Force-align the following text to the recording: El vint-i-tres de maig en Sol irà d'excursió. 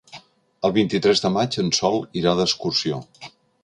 El 0.69 0.73
vint-i-tres 0.77 1.23
de 1.27 1.31
maig 1.37 1.59
en 1.67 1.71
Sol 1.83 2.03
irà 2.25 2.37
d'excursió. 2.43 3.03